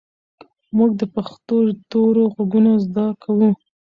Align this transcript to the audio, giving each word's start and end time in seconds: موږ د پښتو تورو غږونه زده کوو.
موږ 0.75 0.91
د 1.01 1.03
پښتو 1.15 1.55
تورو 1.91 2.23
غږونه 2.33 2.71
زده 2.85 3.05
کوو. 3.23 3.49